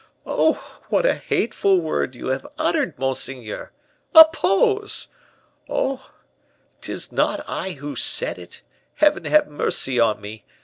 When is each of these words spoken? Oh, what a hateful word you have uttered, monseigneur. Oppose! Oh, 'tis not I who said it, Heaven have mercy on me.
Oh, 0.25 0.79
what 0.89 1.05
a 1.05 1.13
hateful 1.13 1.79
word 1.79 2.15
you 2.15 2.29
have 2.29 2.47
uttered, 2.57 2.97
monseigneur. 2.97 3.71
Oppose! 4.15 5.09
Oh, 5.69 6.09
'tis 6.81 7.11
not 7.11 7.47
I 7.47 7.73
who 7.73 7.95
said 7.95 8.39
it, 8.39 8.63
Heaven 8.95 9.25
have 9.25 9.47
mercy 9.47 9.99
on 9.99 10.19
me. 10.19 10.43